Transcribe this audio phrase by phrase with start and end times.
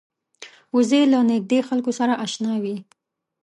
[0.75, 2.75] وزې له نږدې خلکو سره اشنا وي